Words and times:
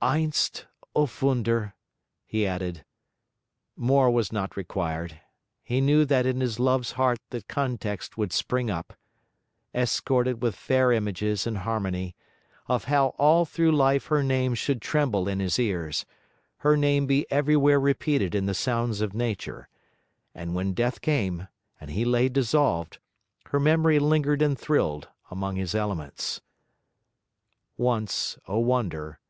'Einst, 0.00 0.64
O 0.96 1.04
wunder!' 1.20 1.74
he 2.24 2.46
added. 2.46 2.82
More 3.76 4.10
was 4.10 4.32
not 4.32 4.56
required; 4.56 5.20
he 5.62 5.82
knew 5.82 6.06
that 6.06 6.24
in 6.24 6.40
his 6.40 6.58
love's 6.58 6.92
heart 6.92 7.18
the 7.28 7.42
context 7.42 8.16
would 8.16 8.32
spring 8.32 8.70
up, 8.70 8.94
escorted 9.74 10.40
with 10.42 10.56
fair 10.56 10.92
images 10.92 11.46
and 11.46 11.58
harmony; 11.58 12.16
of 12.68 12.84
how 12.84 13.08
all 13.18 13.44
through 13.44 13.70
life 13.72 14.06
her 14.06 14.22
name 14.22 14.54
should 14.54 14.80
tremble 14.80 15.28
in 15.28 15.40
his 15.40 15.58
ears, 15.58 16.06
her 16.60 16.74
name 16.74 17.04
be 17.06 17.30
everywhere 17.30 17.78
repeated 17.78 18.34
in 18.34 18.46
the 18.46 18.54
sounds 18.54 19.02
of 19.02 19.12
nature; 19.12 19.68
and 20.34 20.54
when 20.54 20.72
death 20.72 21.02
came, 21.02 21.48
and 21.78 21.90
he 21.90 22.06
lay 22.06 22.30
dissolved, 22.30 22.96
her 23.48 23.60
memory 23.60 23.98
lingered 23.98 24.40
and 24.40 24.58
thrilled 24.58 25.08
among 25.30 25.56
his 25.56 25.74
elements. 25.74 26.40
'Once, 27.76 28.38
O 28.48 28.58
wonder! 28.58 29.20